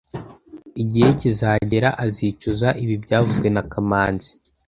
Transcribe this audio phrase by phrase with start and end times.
[0.81, 4.31] Igihe kizagera azicuza ibi byavuzwe na kamanzi